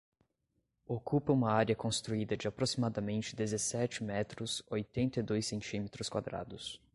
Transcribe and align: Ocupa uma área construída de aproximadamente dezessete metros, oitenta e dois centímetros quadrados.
Ocupa 0.87 1.31
uma 1.31 1.51
área 1.51 1.75
construída 1.75 2.35
de 2.35 2.47
aproximadamente 2.47 3.35
dezessete 3.35 4.03
metros, 4.03 4.63
oitenta 4.67 5.19
e 5.19 5.21
dois 5.21 5.45
centímetros 5.45 6.09
quadrados. 6.09 6.81